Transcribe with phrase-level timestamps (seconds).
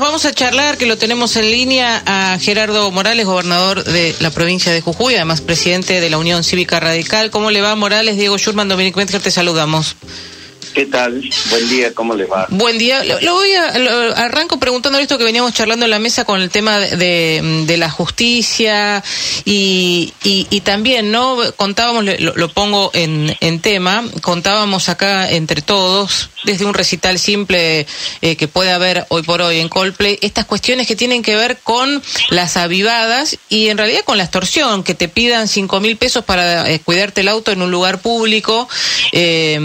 [0.00, 4.70] Vamos a charlar, que lo tenemos en línea, a Gerardo Morales, gobernador de la provincia
[4.70, 7.32] de Jujuy, además presidente de la Unión Cívica Radical.
[7.32, 8.16] ¿Cómo le va, Morales?
[8.16, 9.96] Diego Schurman, Dominic Metzger, te saludamos.
[10.78, 11.28] ¿Qué tal?
[11.50, 12.46] Buen día, ¿cómo le va?
[12.50, 13.02] Buen día.
[13.02, 16.78] Lo, voy a arranco preguntando esto que veníamos charlando en la mesa con el tema
[16.78, 19.02] de, la justicia
[19.44, 21.36] y, y, también, ¿no?
[21.56, 27.84] Contábamos, lo, lo pongo en, en, tema, contábamos acá entre todos, desde un recital simple
[28.22, 31.58] eh, que puede haber hoy por hoy en Coldplay, estas cuestiones que tienen que ver
[31.58, 36.24] con las avivadas y en realidad con la extorsión, que te pidan cinco mil pesos
[36.24, 38.68] para eh, cuidarte el auto en un lugar público
[39.10, 39.58] eh,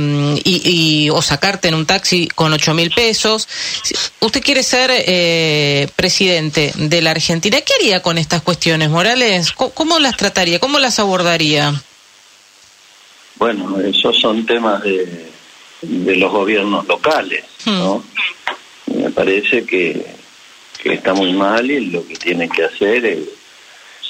[0.44, 3.48] y o sacarte en un taxi con ocho mil pesos.
[4.20, 7.60] Usted quiere ser eh, presidente de la Argentina.
[7.62, 9.52] ¿Qué haría con estas cuestiones, Morales?
[9.52, 10.60] ¿Cómo, las trataría?
[10.60, 11.74] ¿Cómo las abordaría?
[13.36, 15.32] Bueno, esos son temas de,
[15.82, 17.98] de los gobiernos locales, ¿no?
[17.98, 19.02] Hmm.
[19.02, 20.06] Me parece que,
[20.82, 23.20] que está muy mal y lo que tiene que hacer es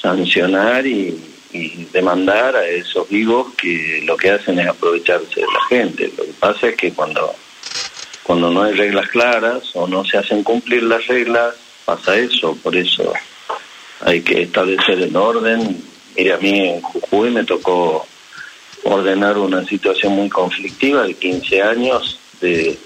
[0.00, 5.64] sancionar y y demandar a esos vivos que lo que hacen es aprovecharse de la
[5.68, 6.12] gente.
[6.18, 7.32] Lo que pasa es que cuando,
[8.24, 12.74] cuando no hay reglas claras o no se hacen cumplir las reglas, pasa eso, por
[12.74, 13.12] eso
[14.00, 15.80] hay que establecer el orden.
[16.16, 18.04] Mire, a mí en Jujuy me tocó
[18.82, 22.76] ordenar una situación muy conflictiva de 15 años de,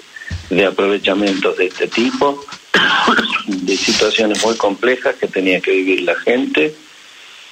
[0.50, 2.44] de aprovechamientos de este tipo,
[3.46, 6.74] de situaciones muy complejas que tenía que vivir la gente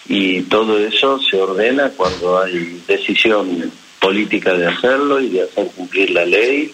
[0.08, 6.10] y todo eso se ordena cuando hay decisión política de hacerlo y de hacer cumplir
[6.10, 6.72] la ley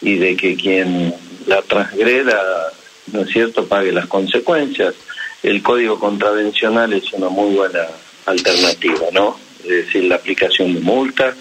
[0.00, 1.14] y de que quien
[1.46, 2.72] la transgreda,
[3.12, 4.94] ¿no es cierto?, pague las consecuencias.
[5.42, 7.86] El código contravencional es una muy buena
[8.24, 9.38] alternativa, ¿no?
[9.62, 11.36] Es decir, la aplicación de multas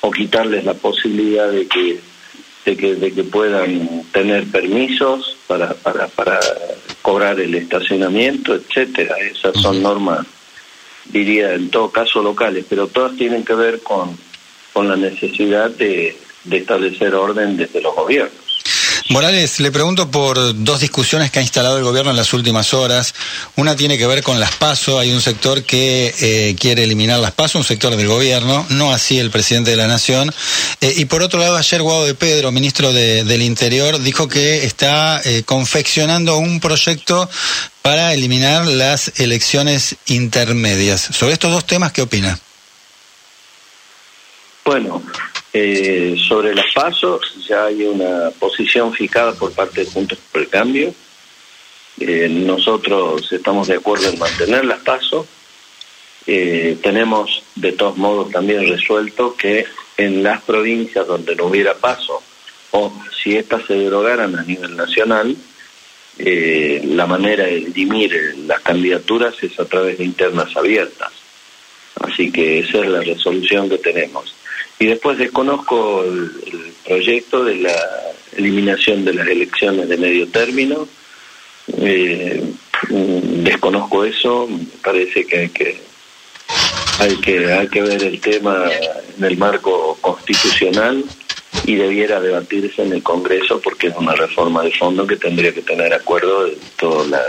[0.00, 2.00] o quitarles la posibilidad de que
[2.64, 6.38] de que, de que puedan tener permisos para, para, para
[7.02, 9.16] cobrar el estacionamiento, etcétera.
[9.18, 10.26] Esas son normas,
[11.06, 14.16] diría, en todo caso locales, pero todas tienen que ver con,
[14.72, 18.41] con la necesidad de, de establecer orden desde los gobiernos.
[19.12, 23.14] Morales, le pregunto por dos discusiones que ha instalado el gobierno en las últimas horas.
[23.56, 24.98] Una tiene que ver con las PASO.
[24.98, 29.18] Hay un sector que eh, quiere eliminar las PASO, un sector del gobierno, no así
[29.18, 30.32] el presidente de la Nación.
[30.80, 35.20] Eh, y por otro lado, ayer Guado de Pedro, ministro del Interior, dijo que está
[35.22, 37.28] eh, confeccionando un proyecto
[37.82, 41.02] para eliminar las elecciones intermedias.
[41.02, 42.38] Sobre estos dos temas, ¿qué opina?
[44.64, 45.02] Bueno,
[45.54, 50.48] eh, sobre las pasos ya hay una posición fijada por parte de Juntos por el
[50.48, 50.94] Cambio.
[52.00, 55.26] Eh, nosotros estamos de acuerdo en mantener las pasos.
[56.26, 59.66] Eh, tenemos de todos modos también resuelto que
[59.98, 62.22] en las provincias donde no hubiera paso
[62.70, 62.90] o
[63.22, 65.36] si éstas se derogaran a nivel nacional,
[66.16, 71.12] la manera de dirimir las candidaturas es a través de internas abiertas.
[72.00, 74.34] Así que esa es la resolución que tenemos.
[74.78, 76.30] Y después desconozco el,
[76.84, 77.74] proyecto de la
[78.36, 80.88] eliminación de las elecciones de medio término.
[81.78, 82.42] Eh,
[82.88, 85.80] desconozco eso, me parece que hay que
[86.98, 88.68] hay que hay que ver el tema
[89.16, 91.04] en el marco constitucional
[91.64, 95.62] y debiera debatirse en el Congreso porque es una reforma de fondo que tendría que
[95.62, 97.22] tener acuerdo de toda la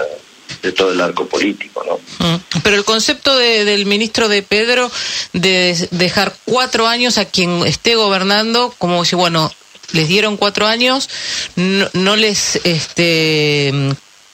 [0.64, 2.26] de todo el arco político, ¿no?
[2.26, 2.40] Mm.
[2.64, 4.90] Pero el concepto del ministro de Pedro
[5.34, 9.52] de dejar cuatro años a quien esté gobernando, como si, bueno,
[9.92, 11.10] les dieron cuatro años,
[11.56, 13.72] no, les este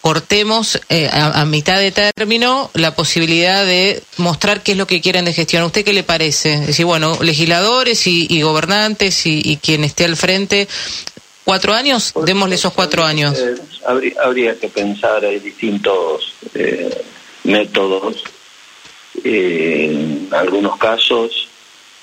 [0.01, 5.25] cortemos eh, a, mitad de término la posibilidad de mostrar qué es lo que quieren
[5.25, 5.63] de gestión.
[5.63, 6.53] ¿A usted qué le parece?
[6.53, 10.69] Es decir, bueno, legisladores y, gobernantes y, quien esté al frente
[11.49, 13.35] cuatro años, démosle esos cuatro años.
[13.39, 17.01] Eh, habría, que pensar, hay distintos eh,
[17.43, 18.23] métodos.
[19.23, 21.47] Eh, en algunos casos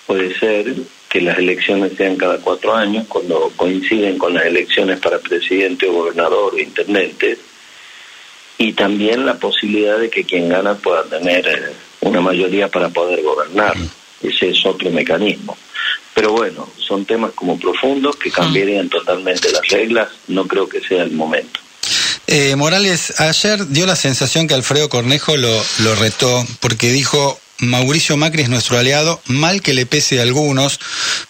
[0.05, 0.75] puede ser
[1.09, 5.93] que las elecciones sean cada cuatro años, cuando coinciden con las elecciones para presidente o
[5.93, 7.39] gobernador o intendente,
[8.59, 13.77] y también la posibilidad de que quien gana pueda tener una mayoría para poder gobernar.
[14.21, 15.57] Ese es otro mecanismo.
[16.17, 21.03] Pero bueno, son temas como profundos que cambiarían totalmente las reglas, no creo que sea
[21.03, 21.61] el momento.
[22.27, 28.17] Eh, Morales, ayer dio la sensación que Alfredo Cornejo lo, lo retó porque dijo Mauricio
[28.17, 30.81] Macri es nuestro aliado, mal que le pese a algunos,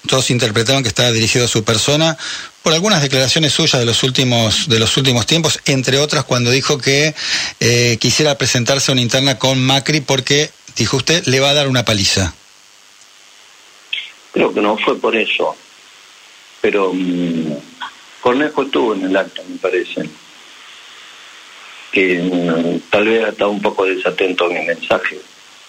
[0.07, 2.17] todos interpretaron que estaba dirigido a su persona,
[2.63, 6.79] por algunas declaraciones suyas de los últimos, de los últimos tiempos, entre otras cuando dijo
[6.79, 7.13] que
[7.59, 11.67] eh, quisiera presentarse a una interna con Macri porque, dijo usted, le va a dar
[11.67, 12.35] una paliza.
[14.37, 15.57] Creo que no fue por eso.
[16.61, 17.59] Pero um,
[18.21, 20.03] Cornejo estuvo en el acto, me parece.
[21.91, 25.19] que mm, tal vez ha estado un poco desatento a mi mensaje.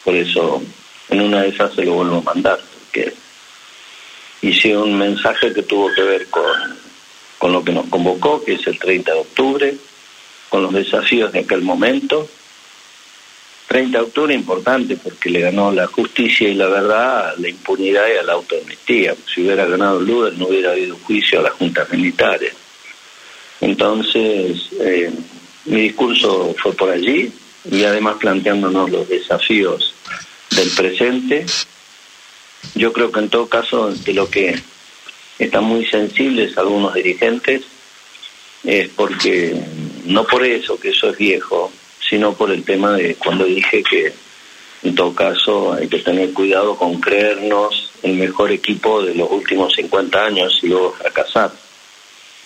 [0.03, 0.61] Por eso,
[1.07, 3.13] en una de esas se lo vuelvo a mandar, porque
[4.41, 6.43] hice un mensaje que tuvo que ver con,
[7.37, 9.77] con lo que nos convocó, que es el 30 de octubre,
[10.49, 12.27] con los desafíos de aquel momento.
[13.67, 18.17] 30 de octubre importante porque le ganó la justicia y la verdad, la impunidad y
[18.17, 19.15] a la autoamnistía.
[19.33, 22.53] Si hubiera ganado Lula no hubiera habido juicio a las juntas militares.
[23.59, 25.11] Entonces, eh,
[25.65, 27.31] mi discurso fue por allí
[27.69, 29.93] y además planteándonos los desafíos
[30.51, 31.45] del presente.
[32.75, 34.57] Yo creo que en todo caso de lo que
[35.37, 37.63] están muy sensibles algunos dirigentes
[38.63, 39.61] es porque
[40.05, 41.71] no por eso que eso es viejo,
[42.09, 44.13] sino por el tema de cuando dije que
[44.83, 49.73] en todo caso hay que tener cuidado con creernos el mejor equipo de los últimos
[49.73, 51.51] 50 años y luego fracasar.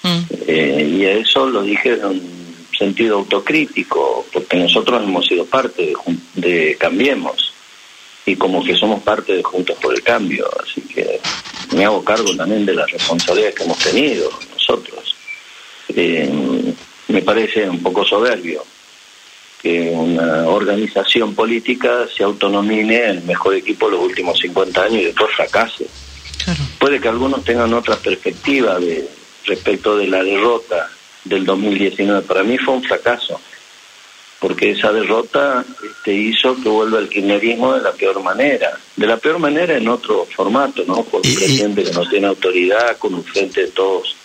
[0.04, 0.20] Mm.
[0.48, 5.96] Eh, y eso lo dije en un sentido autocrítico, porque nosotros hemos sido parte de,
[6.36, 7.54] de Cambiemos
[8.26, 11.20] y como que somos parte de Juntos por el Cambio, así que
[11.76, 15.16] me hago cargo también de las responsabilidades que hemos tenido nosotros.
[15.90, 16.74] Eh,
[17.10, 18.64] me parece un poco soberbio
[19.62, 25.06] que una organización política se autonomine el mejor equipo de los últimos 50 años y
[25.06, 25.88] después fracase.
[26.80, 29.08] Puede que algunos tengan otra perspectiva de
[29.46, 30.90] respecto de la derrota
[31.26, 32.24] del 2019.
[32.24, 33.40] Para mí fue un fracaso,
[34.40, 38.80] porque esa derrota este, hizo que vuelva el kirchnerismo de la peor manera.
[38.96, 41.04] De la peor manera en otro formato, ¿no?
[41.04, 44.16] Con un presidente que no tiene autoridad, con un frente de todos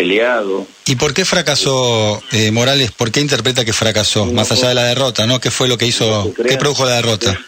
[0.00, 0.66] peleado.
[0.86, 2.90] ¿Y por qué fracasó eh, Morales?
[2.90, 4.24] ¿Por qué interpreta que fracasó?
[4.24, 5.40] Más allá de la derrota, ¿no?
[5.40, 6.32] ¿Qué fue lo que hizo?
[6.34, 7.38] ¿Qué produjo la derrota?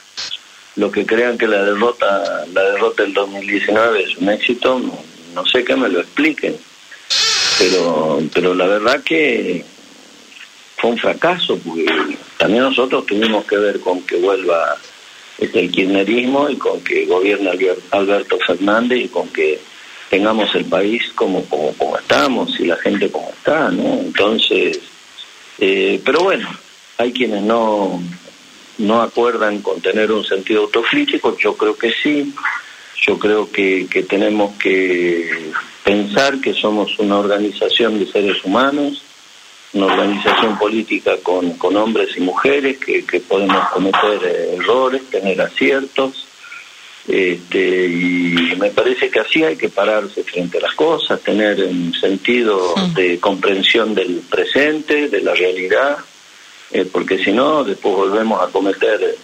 [0.77, 4.81] Lo que crean que la derrota, la derrota del 2019 es un éxito,
[5.35, 6.57] no, sé que me lo expliquen.
[7.59, 9.65] Pero, pero la verdad que
[10.77, 11.87] fue un fracaso, porque
[12.37, 14.77] también nosotros tuvimos que ver con que vuelva
[15.39, 17.53] este, el kirchnerismo y con que gobierna
[17.93, 19.59] Alberto Fernández y con que
[20.13, 23.95] tengamos el país como, como, como estamos y la gente como está, ¿no?
[23.95, 24.79] Entonces,
[25.59, 26.47] eh, pero bueno,
[26.99, 27.99] hay quienes no,
[28.77, 32.35] no acuerdan con tener un sentido autocrítico, yo creo que sí,
[33.07, 35.51] yo creo que, que tenemos que
[35.83, 39.03] pensar que somos una organización de seres humanos,
[39.73, 44.23] una organización política con, con hombres y mujeres, que, que podemos cometer
[44.61, 46.27] errores, tener aciertos,
[47.09, 51.93] este, y me parece que así hay que pararse frente a las cosas, tener un
[51.95, 52.95] sentido mm.
[52.95, 55.99] de comprensión del presente, de la realidad,
[56.71, 59.17] eh, porque si no, después volvemos a cometer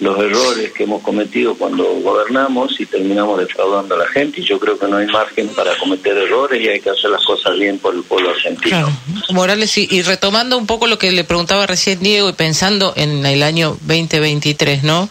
[0.00, 4.58] los errores que hemos cometido cuando gobernamos y terminamos defraudando a la gente y yo
[4.58, 7.78] creo que no hay margen para cometer errores y hay que hacer las cosas bien
[7.78, 8.88] por el pueblo argentino.
[9.30, 13.42] Morales, y, retomando un poco lo que le preguntaba recién Diego y pensando en el
[13.42, 15.08] año 2023, ¿no?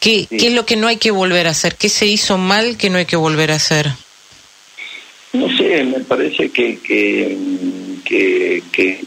[0.00, 1.76] ¿Qué, ¿Qué es lo que no hay que volver a hacer?
[1.76, 3.90] ¿Qué se hizo mal que no hay que volver a hacer?
[5.32, 7.36] No sé, me parece que, que
[8.04, 8.62] que,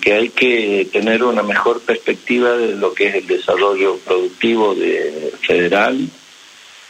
[0.06, 6.08] hay que tener una mejor perspectiva de lo que es el desarrollo productivo de federal,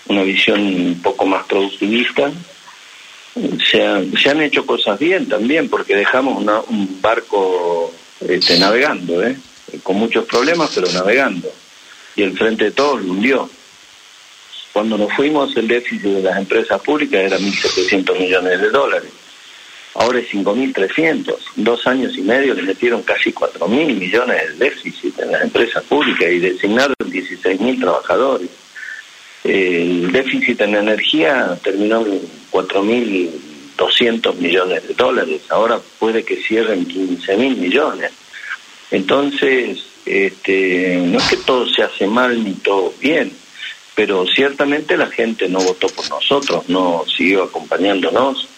[0.07, 2.31] una visión un poco más productivista.
[3.69, 7.93] Se, han hecho cosas bien también, porque dejamos un barco
[8.27, 9.35] este, navegando, ¿eh?
[9.83, 11.51] con muchos problemas, pero navegando.
[12.15, 13.49] Y el frente de todos lo hundió.
[14.71, 19.11] Cuando nos fuimos, el déficit de las empresas públicas era 1.700 millones de dólares
[19.95, 21.35] ahora es 5.300.
[21.55, 26.29] Dos años y medio le metieron casi 4.000 millones de déficit en las empresas públicas
[26.31, 28.49] y designaron 16.000 trabajadores.
[29.43, 32.21] El déficit en energía terminó en
[32.51, 38.11] 4.200 millones de dólares, ahora puede que cierren 15.000 millones.
[38.91, 43.31] Entonces, este, no es que todo se hace mal ni todo bien,
[43.93, 48.49] pero ciertamente la gente no votó por nosotros, no siguió acompañándonos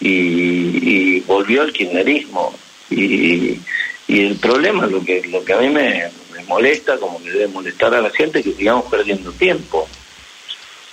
[0.00, 2.54] y, volvió al kirchnerismo.
[2.90, 3.60] Y,
[4.08, 6.10] y, el problema, lo que, lo que a mí me,
[6.48, 9.88] molesta, como que debe molestar a la gente, es que sigamos perdiendo tiempo,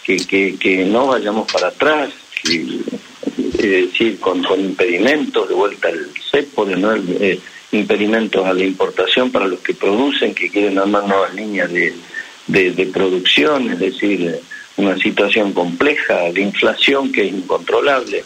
[0.03, 0.17] que,
[0.57, 2.09] que, no vayamos para atrás,
[2.43, 7.39] es decir, con, con impedimentos, de vuelta al CEPO, de no eh,
[7.71, 11.93] impedimentos a la importación para los que producen, que quieren armar nuevas líneas de,
[12.47, 14.39] de producción, es decir,
[14.77, 18.23] una situación compleja, de inflación que es incontrolable.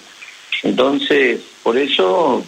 [0.64, 2.44] Entonces, por eso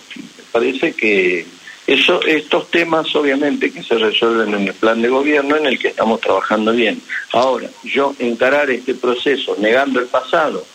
[0.51, 1.45] parece que
[1.85, 5.89] eso, estos temas obviamente que se resuelven en el plan de gobierno en el que
[5.89, 7.01] estamos trabajando bien.
[7.33, 10.65] Ahora, yo encarar este proceso negando el pasado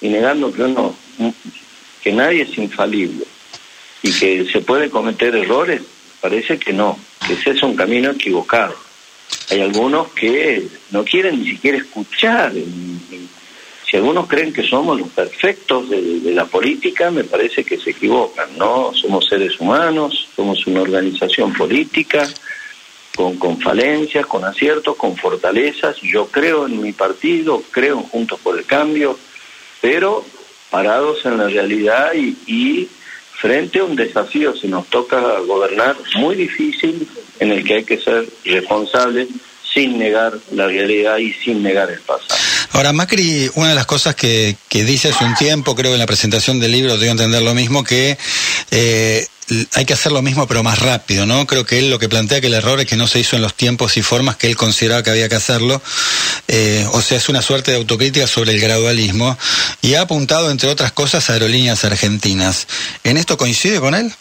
[0.00, 0.94] y negando que uno,
[2.02, 3.24] que nadie es infalible
[4.02, 5.82] y que se puede cometer errores,
[6.20, 8.74] parece que no, que ese es un camino equivocado.
[9.50, 12.52] Hay algunos que no quieren ni siquiera escuchar.
[13.88, 18.58] Si algunos creen que somos los perfectos de, la política, me parece que se equivocan,
[18.58, 18.92] ¿no?
[18.94, 22.28] Somos seres humanos, somos una organización política
[23.16, 25.96] con, falencias, con aciertos, con fortalezas.
[26.02, 29.18] Yo creo en mi partido, creo en Juntos por el Cambio,
[29.80, 30.22] pero
[30.70, 32.88] parados en la realidad y,
[33.32, 37.08] frente a un desafío, si nos toca gobernar, muy difícil,
[37.40, 39.28] en el que hay que ser responsables
[39.72, 42.47] sin negar la realidad y sin negar el pasado.
[42.72, 46.00] Ahora, Macri, una de las cosas que, que dice hace un tiempo, creo que en
[46.00, 48.18] la presentación del libro tengo que entender lo mismo, que
[48.70, 49.26] eh,
[49.74, 51.46] hay que hacer lo mismo pero más rápido, ¿no?
[51.46, 53.42] Creo que él lo que plantea que el error es que no se hizo en
[53.42, 55.80] los tiempos y formas que él consideraba que había que hacerlo,
[56.48, 59.38] eh, o sea, es una suerte de autocrítica sobre el gradualismo
[59.80, 62.66] y ha apuntado, entre otras cosas, a aerolíneas argentinas.
[63.04, 64.12] ¿En esto coincide con él?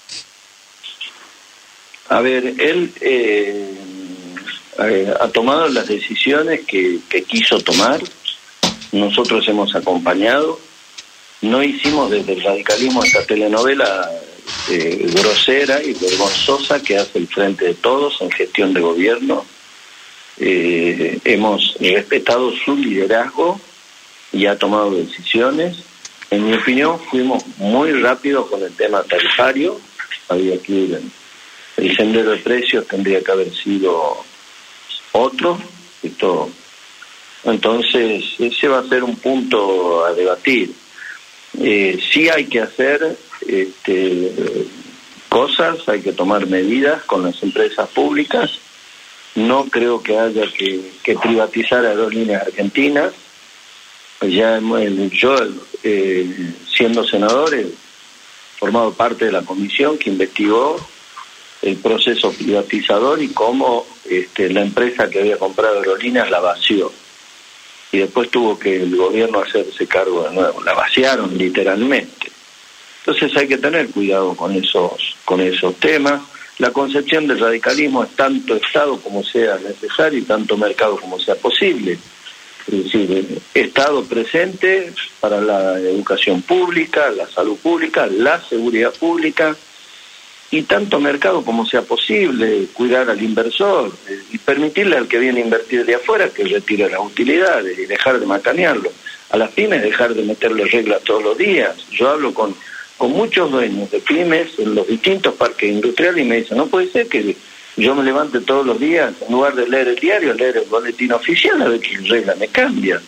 [2.10, 3.74] A ver, él eh,
[4.80, 8.00] eh, ha tomado las decisiones que quiso tomar,
[8.92, 10.60] nosotros hemos acompañado,
[11.42, 14.10] no hicimos desde el radicalismo esta telenovela
[14.70, 19.46] eh, grosera y vergonzosa que hace el Frente de Todos en gestión de gobierno.
[20.40, 23.60] Eh, hemos respetado su liderazgo
[24.32, 25.78] y ha tomado decisiones.
[26.30, 29.80] En mi opinión, fuimos muy rápidos con el tema tarifario.
[30.30, 31.02] Había que ir
[31.78, 34.18] el sendero de precios tendría que haber sido
[35.12, 35.60] otro.
[36.02, 36.50] Esto,
[37.44, 40.72] entonces, ese va a ser un punto a debatir.
[41.60, 43.18] Eh, sí hay que hacer
[43.48, 44.32] este,
[45.30, 48.60] cosas, hay que tomar medidas con las empresas públicas.
[49.36, 53.14] No creo que haya que, privatizar aerolíneas argentinas.
[54.22, 54.60] Ya
[55.12, 55.36] yo,
[56.76, 57.68] siendo senador, he
[58.58, 60.78] formado parte de la comisión que investigó
[61.62, 66.92] el proceso privatizador y cómo este, la empresa que había comprado aerolíneas la vació.
[67.92, 70.62] Y después tuvo que el gobierno hacerse cargo de nuevo.
[70.64, 72.32] La vaciaron literalmente.
[73.00, 76.22] Entonces hay que tener cuidado con esos, con esos temas.
[76.58, 81.36] La concepción del radicalismo es tanto Estado como sea necesario y tanto mercado como sea
[81.36, 81.98] posible.
[82.68, 84.92] Es decir, Estado presente
[85.22, 89.56] para la educación pública, la salud pública, la seguridad pública
[90.50, 95.42] y tanto mercado como sea posible, cuidar al inversor eh, y permitirle al que viene
[95.42, 98.92] a invertir de afuera que retire las utilidades y dejar de macanearlo.
[99.30, 101.76] A las pymes dejar de meterle reglas todos los días.
[101.92, 102.56] Yo hablo con
[102.98, 106.90] con muchos dueños de pymes en los distintos parques industriales y me dicen, no puede
[106.90, 107.36] ser que
[107.78, 111.14] yo me levante todos los días, en lugar de leer el diario, leer el boletín
[111.14, 113.00] oficial, a ver qué regla me cambia.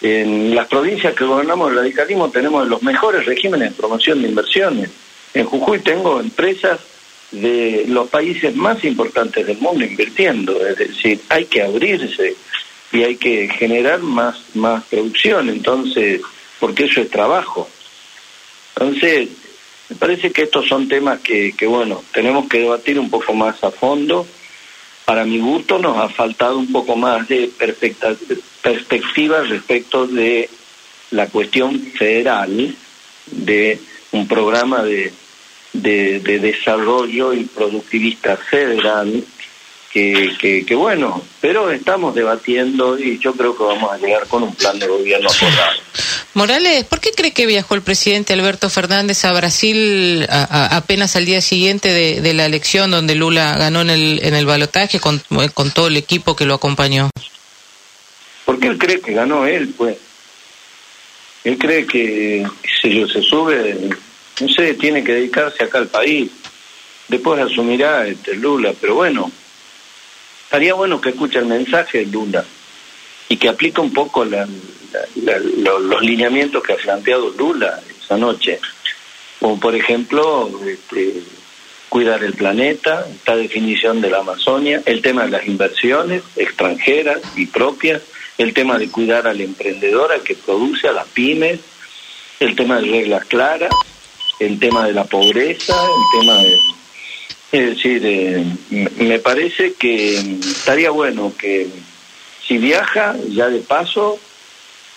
[0.00, 4.90] En las provincias que gobernamos el radicalismo tenemos los mejores regímenes de promoción de inversiones.
[5.36, 6.80] En Jujuy tengo empresas
[7.30, 12.34] de los países más importantes del mundo invirtiendo, es decir, hay que abrirse
[12.90, 16.22] y hay que generar más, más producción, entonces,
[16.58, 17.68] porque eso es trabajo.
[18.76, 19.28] Entonces,
[19.90, 23.62] me parece que estos son temas que, que, bueno, tenemos que debatir un poco más
[23.62, 24.26] a fondo.
[25.04, 27.50] Para mi gusto nos ha faltado un poco más de
[28.62, 30.48] perspectiva respecto de
[31.10, 32.74] la cuestión federal,
[33.26, 33.78] de
[34.12, 35.12] un programa de,
[35.82, 39.24] de, de desarrollo y productivista federal
[40.38, 44.54] que, que, bueno, pero estamos debatiendo y yo creo que vamos a llegar con un
[44.54, 45.80] plan de gobierno acordado.
[46.34, 51.40] Morales, ¿por qué cree que viajó el presidente Alberto Fernández a Brasil apenas al día
[51.40, 55.22] siguiente de, la elección donde Lula ganó en el, en el balotaje con,
[55.54, 57.08] con todo el equipo que lo acompañó?
[58.44, 59.96] Porque él cree que ganó él, pues.
[61.44, 62.46] Él cree que
[62.82, 63.78] si se sube,
[64.36, 66.30] sé, tiene que dedicarse acá al país.
[67.08, 69.30] Después asumirá este Lula, pero bueno,
[70.44, 72.44] estaría bueno que escuche el mensaje de Lula
[73.28, 78.60] y que aplique un poco los lineamientos que ha planteado Lula esa noche.
[79.40, 81.22] Como por ejemplo, este,
[81.88, 87.46] cuidar el planeta, esta definición de la Amazonia, el tema de las inversiones extranjeras y
[87.46, 88.02] propias,
[88.38, 91.60] el tema de cuidar al emprendedor, al que produce, a las pymes,
[92.40, 93.70] el tema de reglas claras,
[94.38, 96.56] el tema de la pobreza, el tema de
[97.52, 98.44] es decir, eh,
[98.98, 101.68] me parece que estaría bueno que
[102.46, 104.18] si viaja, ya de paso,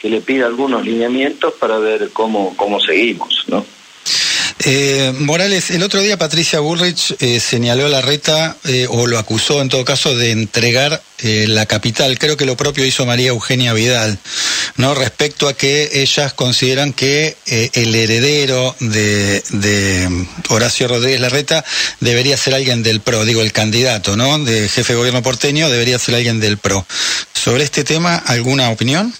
[0.01, 3.65] que le pida algunos lineamientos para ver cómo, cómo seguimos, ¿no?
[4.65, 9.17] Eh, Morales, el otro día Patricia Bullrich eh, señaló a la reta, eh, o lo
[9.17, 12.17] acusó en todo caso, de entregar la capital.
[12.17, 14.17] Creo que lo propio hizo María Eugenia Vidal,
[14.79, 14.95] ¿no?
[14.95, 21.65] Respecto a que ellas consideran que el heredero de, de, Horacio Rodríguez Larreta
[21.99, 24.39] debería ser alguien del PRO, digo, el candidato, ¿no?
[24.39, 26.85] De jefe de gobierno porteño debería ser alguien del PRO.
[27.33, 29.13] Sobre este tema, ¿alguna opinión?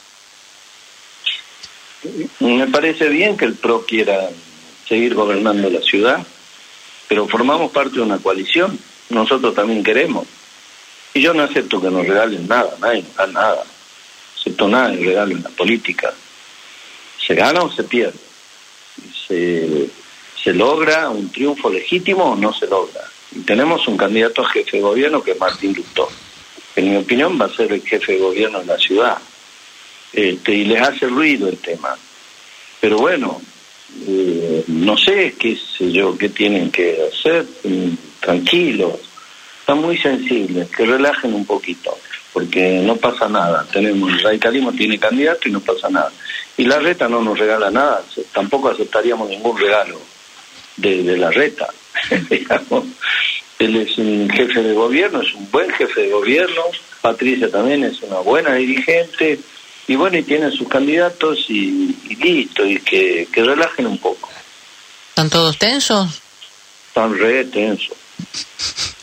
[2.39, 4.29] Me parece bien que el PRO quiera
[4.87, 6.25] seguir gobernando la ciudad,
[7.09, 10.25] pero formamos parte de una coalición, nosotros también queremos.
[11.13, 13.63] Y yo no acepto que nos regalen nada, nadie nos da nada,
[14.39, 16.13] acepto nada de regalo en la política.
[17.25, 18.19] Se gana o se pierde.
[19.27, 19.89] Se,
[20.41, 23.01] se logra un triunfo legítimo o no se logra.
[23.31, 26.09] Y tenemos un candidato a jefe de gobierno que es Martín Lutó.
[26.75, 29.17] En mi opinión va a ser el jefe de gobierno de la ciudad.
[30.13, 31.95] Este, y les hace ruido el tema.
[32.79, 33.41] Pero bueno,
[34.07, 38.93] eh, no sé qué sé yo, qué tienen que hacer, mm, tranquilos,
[39.59, 41.97] están muy sensibles, que relajen un poquito,
[42.33, 43.65] porque no pasa nada.
[43.71, 46.11] Tenemos, el radicalismo tiene candidato y no pasa nada.
[46.57, 49.99] Y la reta no nos regala nada, tampoco aceptaríamos ningún regalo
[50.75, 51.67] de, la reta.
[53.59, 56.63] Él es un jefe de gobierno, es un buen jefe de gobierno,
[57.01, 59.39] Patricia también es una buena dirigente,
[59.87, 64.29] y bueno, y tienen sus candidatos y, listo, y que, que, relajen un poco.
[65.09, 66.21] ¿Están todos tensos?
[66.87, 67.97] Están re tensos.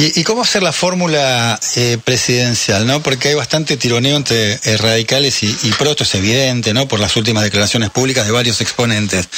[0.00, 2.86] ¿Y, cómo hacer la fórmula eh, presidencial?
[2.86, 6.86] no Porque hay bastante tironeo entre eh, radicales y, y pro, es evidente, ¿no?
[6.86, 9.28] Por las últimas declaraciones públicas de varios exponentes.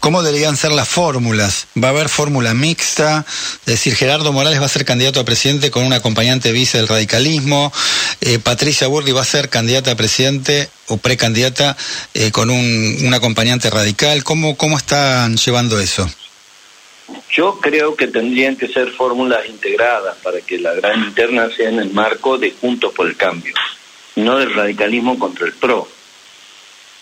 [0.00, 1.66] ¿Cómo deberían ser las fórmulas?
[1.76, 3.26] ¿Va a haber fórmula mixta?
[3.66, 6.88] Es decir, Gerardo Morales va a ser candidato a presidente con un acompañante vice del
[6.88, 7.70] radicalismo.
[8.22, 11.76] Eh, Patricia Burdi va a ser candidata a presidente o precandidata
[12.32, 14.24] con un, un acompañante radical.
[14.24, 16.08] ¿Cómo, ¿Cómo están llevando eso?
[17.36, 21.80] Yo creo que tendrían que ser fórmulas integradas para que la gran interna sea en
[21.80, 23.52] el marco de Juntos por el Cambio,
[24.14, 25.86] no del radicalismo contra el PRO.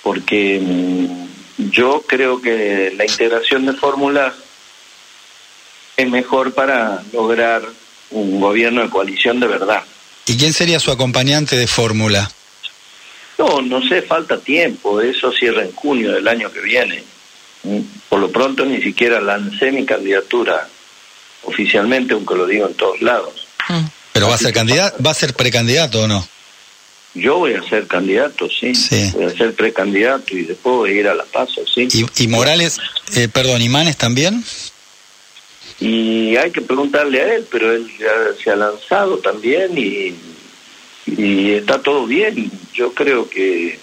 [0.02, 4.34] Porque mm, yo creo que la integración de fórmulas
[5.96, 7.62] es mejor para lograr
[8.10, 9.84] un gobierno de coalición de verdad.
[10.26, 12.28] ¿Y quién sería su acompañante de fórmula?
[13.38, 17.04] No, no sé, falta tiempo, eso cierra en junio del año que viene.
[18.08, 20.68] Por lo pronto ni siquiera lancé mi candidatura
[21.42, 23.46] oficialmente, aunque lo digo en todos lados.
[23.68, 23.86] Mm.
[24.12, 26.26] ¿Pero va a ser candidato, va a ser precandidato o no?
[27.14, 28.72] Yo voy a ser candidato, sí.
[29.12, 31.88] Voy a ser precandidato y después voy a ir a la paso, sí.
[32.16, 32.80] ¿Y, Morales,
[33.14, 34.44] eh, perdón, ¿y Manes también?
[35.80, 40.14] Y hay que preguntarle a él, pero él ya se ha lanzado también y,
[41.06, 42.50] y está todo bien.
[42.72, 43.78] Yo creo que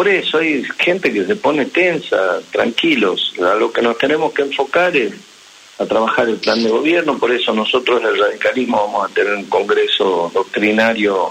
[0.00, 3.34] por eso hay gente que se pone tensa, tranquilos.
[3.38, 5.12] A lo que nos tenemos que enfocar es
[5.78, 9.34] a trabajar el plan de gobierno, por eso nosotros en el radicalismo vamos a tener
[9.34, 11.30] un congreso doctrinario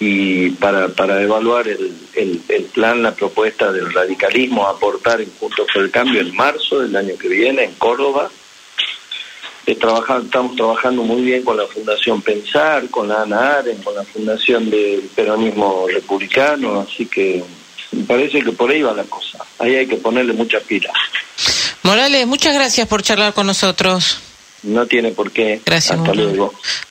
[0.00, 5.84] y para, para evaluar el, el, plan, la propuesta del radicalismo, aportar en Juntos por
[5.84, 8.28] el Cambio en marzo del año que viene en Córdoba.
[9.64, 14.68] estamos trabajando muy bien con la Fundación Pensar, con la ANA Aren, con la Fundación
[14.70, 17.44] del Peronismo Republicano, así que
[17.92, 19.38] me parece que por ahí va la cosa.
[19.58, 20.92] Ahí hay que ponerle mucha pila.
[21.82, 24.18] Morales, muchas gracias por charlar con nosotros.
[24.62, 25.60] No tiene por qué.
[25.64, 25.98] Gracias.
[25.98, 26.52] Hasta luego.